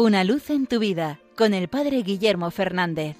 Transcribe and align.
Una 0.00 0.22
luz 0.22 0.50
en 0.50 0.68
tu 0.68 0.78
vida 0.78 1.18
con 1.36 1.54
el 1.54 1.66
Padre 1.66 2.04
Guillermo 2.04 2.52
Fernández. 2.52 3.16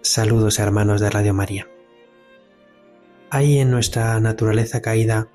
Saludos 0.00 0.58
hermanos 0.58 1.00
de 1.00 1.08
Radio 1.08 1.34
María. 1.34 1.68
Hay 3.30 3.58
en 3.58 3.70
nuestra 3.70 4.18
naturaleza 4.18 4.82
caída 4.82 5.28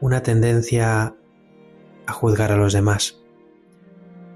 una 0.00 0.22
tendencia 0.22 1.16
a 2.06 2.12
juzgar 2.12 2.52
a 2.52 2.56
los 2.56 2.72
demás, 2.72 3.20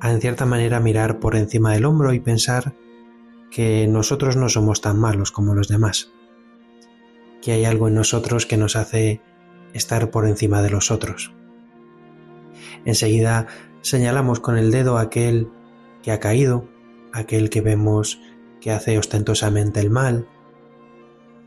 a 0.00 0.10
en 0.10 0.20
cierta 0.20 0.44
manera 0.44 0.80
mirar 0.80 1.20
por 1.20 1.36
encima 1.36 1.72
del 1.72 1.84
hombro 1.84 2.12
y 2.12 2.18
pensar 2.18 2.74
que 3.52 3.86
nosotros 3.86 4.34
no 4.34 4.48
somos 4.48 4.80
tan 4.80 4.98
malos 4.98 5.30
como 5.30 5.54
los 5.54 5.68
demás, 5.68 6.10
que 7.40 7.52
hay 7.52 7.64
algo 7.64 7.86
en 7.86 7.94
nosotros 7.94 8.44
que 8.44 8.56
nos 8.56 8.74
hace 8.74 9.20
estar 9.76 10.10
por 10.10 10.26
encima 10.26 10.62
de 10.62 10.70
los 10.70 10.90
otros. 10.90 11.32
Enseguida 12.84 13.46
señalamos 13.80 14.40
con 14.40 14.58
el 14.58 14.70
dedo 14.70 14.98
aquel 14.98 15.48
que 16.02 16.12
ha 16.12 16.20
caído, 16.20 16.68
aquel 17.12 17.50
que 17.50 17.60
vemos 17.60 18.20
que 18.60 18.70
hace 18.70 18.98
ostentosamente 18.98 19.80
el 19.80 19.90
mal 19.90 20.28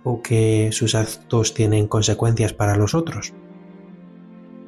o 0.03 0.21
que 0.21 0.69
sus 0.71 0.95
actos 0.95 1.53
tienen 1.53 1.88
consecuencias 1.88 2.53
para 2.53 2.75
los 2.75 2.93
otros. 2.93 3.33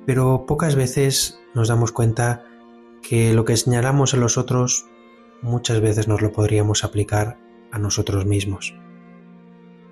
Pero 0.05 0.45
pocas 0.45 0.75
veces 0.75 1.39
nos 1.53 1.67
damos 1.67 1.91
cuenta 1.91 2.43
que 3.01 3.34
lo 3.34 3.45
que 3.45 3.57
señalamos 3.57 4.13
a 4.13 4.17
los 4.17 4.37
otros 4.37 4.85
muchas 5.41 5.81
veces 5.81 6.07
nos 6.07 6.21
lo 6.21 6.31
podríamos 6.31 6.84
aplicar 6.84 7.37
a 7.71 7.79
nosotros 7.79 8.25
mismos. 8.25 8.75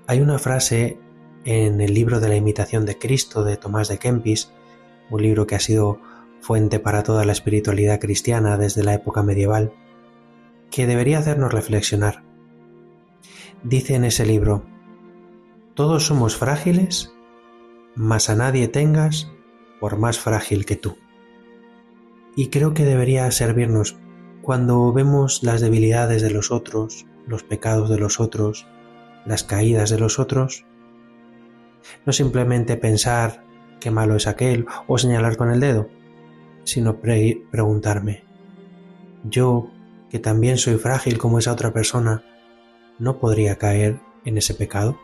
Hay 0.07 0.21
una 0.21 0.39
frase 0.39 0.99
en 1.45 1.81
el 1.81 1.93
libro 1.93 2.19
de 2.19 2.29
la 2.29 2.35
imitación 2.35 2.85
de 2.85 2.97
Cristo 2.97 3.43
de 3.43 3.57
Tomás 3.57 3.87
de 3.87 3.97
Kempis, 3.97 4.51
un 5.09 5.21
libro 5.21 5.47
que 5.47 5.55
ha 5.55 5.59
sido 5.59 5.99
fuente 6.41 6.79
para 6.79 7.03
toda 7.03 7.25
la 7.25 7.31
espiritualidad 7.31 7.99
cristiana 7.99 8.57
desde 8.57 8.83
la 8.83 8.93
época 8.93 9.23
medieval, 9.23 9.73
que 10.71 10.87
debería 10.87 11.19
hacernos 11.19 11.53
reflexionar. 11.53 12.23
Dice 13.63 13.95
en 13.95 14.05
ese 14.05 14.25
libro, 14.25 14.63
todos 15.73 16.05
somos 16.05 16.35
frágiles, 16.35 17.13
mas 17.95 18.29
a 18.29 18.35
nadie 18.35 18.67
tengas 18.67 19.31
por 19.79 19.97
más 19.97 20.19
frágil 20.19 20.65
que 20.65 20.75
tú. 20.75 20.97
Y 22.35 22.47
creo 22.47 22.73
que 22.73 22.85
debería 22.85 23.29
servirnos 23.31 23.97
cuando 24.41 24.91
vemos 24.93 25.43
las 25.43 25.61
debilidades 25.61 26.21
de 26.21 26.31
los 26.31 26.51
otros, 26.51 27.05
los 27.27 27.43
pecados 27.43 27.89
de 27.89 27.97
los 27.97 28.19
otros, 28.19 28.67
las 29.25 29.43
caídas 29.43 29.89
de 29.89 29.99
los 29.99 30.19
otros, 30.19 30.65
no 32.05 32.13
simplemente 32.13 32.77
pensar 32.77 33.43
qué 33.79 33.91
malo 33.91 34.15
es 34.15 34.27
aquel 34.27 34.65
o 34.87 34.97
señalar 34.97 35.37
con 35.37 35.51
el 35.51 35.59
dedo, 35.59 35.89
sino 36.63 36.97
preguntarme, 36.97 38.23
yo, 39.23 39.69
que 40.09 40.19
también 40.19 40.57
soy 40.57 40.75
frágil 40.75 41.17
como 41.17 41.39
esa 41.39 41.51
otra 41.51 41.71
persona, 41.71 42.23
¿no 42.99 43.19
podría 43.19 43.57
caer 43.57 43.99
en 44.25 44.37
ese 44.37 44.53
pecado? 44.53 44.99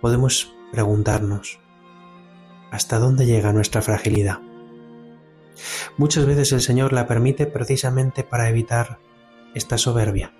Podemos 0.00 0.54
preguntarnos, 0.72 1.60
¿hasta 2.70 2.98
dónde 2.98 3.26
llega 3.26 3.52
nuestra 3.52 3.82
fragilidad? 3.82 4.40
Muchas 5.96 6.26
veces 6.26 6.52
el 6.52 6.60
Señor 6.60 6.92
la 6.92 7.06
permite 7.06 7.46
precisamente 7.46 8.22
para 8.22 8.48
evitar 8.48 8.98
esta 9.54 9.78
soberbia. 9.78 10.32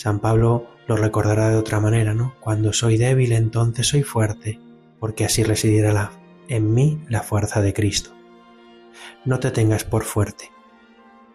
San 0.00 0.20
Pablo 0.20 0.66
lo 0.86 0.96
recordará 0.96 1.50
de 1.50 1.58
otra 1.58 1.78
manera, 1.78 2.14
¿no? 2.14 2.34
Cuando 2.40 2.72
soy 2.72 2.96
débil, 2.96 3.32
entonces 3.32 3.86
soy 3.86 4.02
fuerte, 4.02 4.58
porque 4.98 5.26
así 5.26 5.42
residirá 5.42 6.12
en 6.48 6.72
mí 6.72 7.04
la 7.10 7.22
fuerza 7.22 7.60
de 7.60 7.74
Cristo. 7.74 8.08
No 9.26 9.40
te 9.40 9.50
tengas 9.50 9.84
por 9.84 10.04
fuerte. 10.04 10.52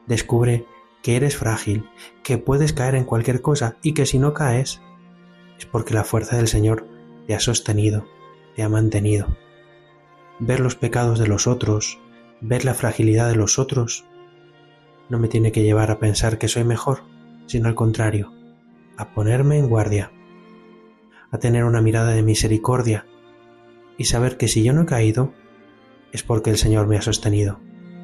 Descubre 0.08 0.66
que 1.04 1.16
eres 1.16 1.38
frágil, 1.38 1.88
que 2.24 2.40
puedes 2.40 2.74
caer 2.74 2.96
en 2.96 3.04
cualquier 3.04 3.44
cosa 3.44 3.78
y 3.84 3.94
que 3.94 4.08
si 4.08 4.18
no 4.18 4.34
caes 4.34 4.82
es 5.60 5.68
porque 5.68 5.94
la 5.94 6.04
fuerza 6.04 6.38
del 6.38 6.48
Señor 6.48 6.88
te 7.28 7.36
ha 7.36 7.40
sostenido, 7.40 8.08
te 8.56 8.64
ha 8.64 8.68
mantenido. 8.68 9.28
Ver 10.40 10.60
los 10.60 10.76
pecados 10.76 11.20
de 11.20 11.28
los 11.28 11.46
otros, 11.46 12.00
ver 12.42 12.66
la 12.66 12.74
fragilidad 12.74 13.30
de 13.30 13.36
los 13.36 13.60
otros, 13.60 14.06
no 15.08 15.20
me 15.20 15.28
tiene 15.28 15.52
que 15.52 15.62
llevar 15.62 15.92
a 15.92 16.00
pensar 16.00 16.40
que 16.40 16.48
soy 16.48 16.64
mejor, 16.64 17.04
sino 17.46 17.68
al 17.68 17.76
contrario, 17.76 18.32
a 18.98 19.14
ponerme 19.14 19.58
en 19.58 19.68
guardia, 19.68 20.12
a 21.32 21.38
tener 21.38 21.64
una 21.64 21.82
mirada 21.82 22.12
de 22.12 22.24
misericordia 22.24 23.06
y 23.98 24.06
saber 24.06 24.38
que 24.38 24.48
si 24.48 24.64
yo 24.64 24.74
no 24.74 24.84
he 24.84 24.86
caído, 24.86 25.34
es 26.12 26.24
porque 26.24 26.50
el 26.50 26.58
Señor 26.58 26.88
me 26.88 26.98
ha 26.98 27.02
sostenido, 27.02 27.60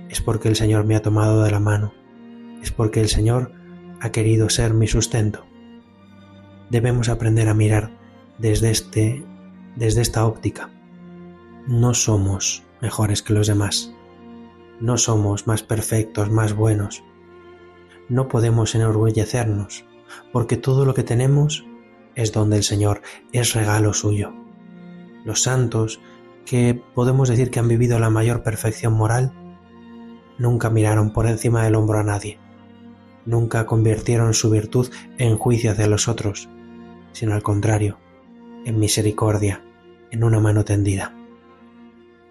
es 0.09 0.21
porque 0.21 0.47
el 0.47 0.55
Señor 0.55 0.85
me 0.85 0.95
ha 0.95 1.01
tomado 1.01 1.43
de 1.43 1.51
la 1.51 1.59
mano, 1.59 1.93
es 2.61 2.71
porque 2.71 3.01
el 3.01 3.09
Señor 3.09 3.51
ha 3.99 4.11
querido 4.11 4.49
ser 4.49 4.73
mi 4.73 4.87
sustento. 4.87 5.45
Debemos 6.69 7.09
aprender 7.09 7.47
a 7.49 7.53
mirar 7.53 7.91
desde 8.37 8.71
este 8.71 9.23
desde 9.75 10.01
esta 10.01 10.25
óptica. 10.25 10.69
No 11.67 11.93
somos 11.93 12.63
mejores 12.81 13.21
que 13.21 13.33
los 13.33 13.47
demás. 13.47 13.93
No 14.79 14.97
somos 14.97 15.47
más 15.47 15.63
perfectos, 15.63 16.31
más 16.31 16.53
buenos. 16.53 17.03
No 18.09 18.27
podemos 18.27 18.75
enorgullecernos 18.75 19.85
porque 20.31 20.57
todo 20.57 20.85
lo 20.85 20.93
que 20.93 21.03
tenemos 21.03 21.65
es 22.15 22.31
donde 22.31 22.57
el 22.57 22.63
Señor, 22.63 23.01
es 23.31 23.53
regalo 23.53 23.93
suyo. 23.93 24.33
Los 25.23 25.43
santos, 25.43 26.01
que 26.45 26.81
podemos 26.93 27.29
decir 27.29 27.51
que 27.51 27.59
han 27.59 27.67
vivido 27.67 27.99
la 27.99 28.09
mayor 28.09 28.43
perfección 28.43 28.93
moral, 28.93 29.31
nunca 30.37 30.69
miraron 30.69 31.13
por 31.13 31.27
encima 31.27 31.63
del 31.63 31.75
hombro 31.75 31.99
a 31.99 32.03
nadie, 32.03 32.39
nunca 33.25 33.65
convirtieron 33.65 34.33
su 34.33 34.49
virtud 34.49 34.89
en 35.17 35.37
juicio 35.37 35.71
hacia 35.71 35.87
los 35.87 36.07
otros, 36.07 36.49
sino 37.13 37.33
al 37.33 37.43
contrario, 37.43 37.97
en 38.65 38.79
misericordia, 38.79 39.63
en 40.11 40.23
una 40.23 40.39
mano 40.39 40.65
tendida. 40.65 41.15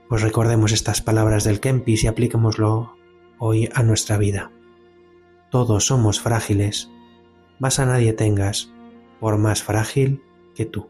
Pues 0.09 0.23
recordemos 0.23 0.73
estas 0.73 1.01
palabras 1.01 1.45
del 1.45 1.61
Kempis 1.61 2.03
y 2.03 2.09
apliquémoslo 2.09 2.97
hoy 3.39 3.69
a 3.75 3.83
nuestra 3.85 4.19
vida. 4.19 4.51
Todos 5.51 5.87
somos 5.87 6.21
frágiles 6.21 6.91
más 7.61 7.79
a 7.79 7.87
nadie 7.87 8.13
tengas, 8.13 8.73
por 9.21 9.39
más 9.39 9.63
frágil 9.63 10.25
que 10.57 10.67
tú. 10.67 10.89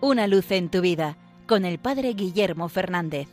Una 0.00 0.26
luz 0.26 0.50
en 0.50 0.70
tu 0.70 0.80
vida 0.80 1.18
con 1.46 1.64
el 1.64 1.78
Padre 1.78 2.14
Guillermo 2.14 2.68
Fernández. 2.68 3.28